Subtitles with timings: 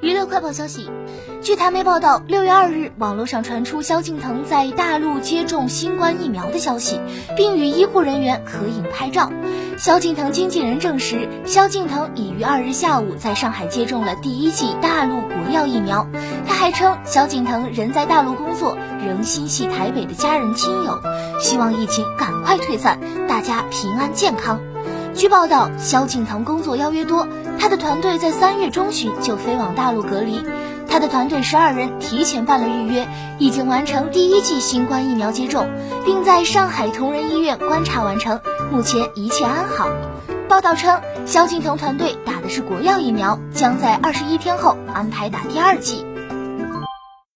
[0.00, 0.88] 娱乐快报消息，
[1.42, 7.00] 据台媒报道，六月二日，网络上传出萧敬腾在大陆接种新冠疫苗的消息，
[7.36, 9.32] 并与医护人员合影拍照。
[9.76, 16.06] 萧敬腾经纪人证实，萧敬腾已于二日下午在上海接种了第一剂大陆国药疫苗。
[16.46, 21.00] 他还称，萧敬腾人在大陆工作，仍心系台北的家人亲友，
[21.40, 24.60] 希望疫情赶快退散，大家平安健康。
[25.18, 27.26] 据报道，萧敬腾工作邀约多，
[27.58, 30.44] 他的团队在三月中旬就飞往大陆隔离。
[30.88, 33.08] 他的团队十二人提前办了预约，
[33.40, 35.68] 已经完成第一剂新冠疫苗接种，
[36.06, 39.88] 并在上海同仁医院观察完成，目前一切安好。
[40.48, 46.06] 报道称，萧敬腾团队打的是国药疫苗，将在二十一天后安排打第二剂。